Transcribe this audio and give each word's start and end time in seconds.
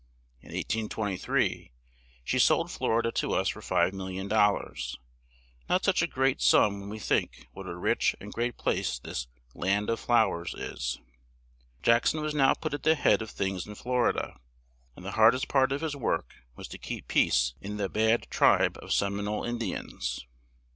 In 0.41 0.47
1823 0.47 1.73
she 2.23 2.39
sold 2.39 2.71
Flor 2.71 2.97
i 2.97 3.01
da 3.03 3.11
to 3.11 3.33
us 3.33 3.49
for 3.49 3.61
$5,000,000; 3.61 4.95
not 5.69 5.85
such 5.85 6.01
a 6.01 6.07
great 6.07 6.41
sum 6.41 6.79
when 6.79 6.89
we 6.89 6.97
think 6.97 7.45
what 7.51 7.67
a 7.67 7.75
rich 7.77 8.15
and 8.19 8.33
great 8.33 8.57
place 8.57 8.97
this 8.97 9.27
"Land 9.53 9.91
of 9.91 9.99
Flow 9.99 10.33
ers" 10.33 10.55
is. 10.55 10.99
Jack 11.83 12.07
son 12.07 12.21
was 12.23 12.33
now 12.33 12.55
put 12.55 12.73
at 12.73 12.81
the 12.81 12.95
head 12.95 13.21
of 13.21 13.29
things 13.29 13.67
in 13.67 13.75
Flor 13.75 14.09
i 14.09 14.11
da, 14.13 14.33
and 14.95 15.05
the 15.05 15.11
hard 15.11 15.35
est 15.35 15.47
part 15.47 15.71
of 15.71 15.81
his 15.81 15.95
work 15.95 16.33
was 16.55 16.67
to 16.69 16.79
keep 16.79 17.07
peace 17.07 17.53
in 17.61 17.77
the 17.77 17.87
bad 17.87 18.25
tribe 18.31 18.79
of 18.81 18.91
Sem 18.93 19.19
i 19.19 19.21
nole 19.23 19.43
In 19.43 19.59
di 19.59 19.75
ans. 19.75 20.25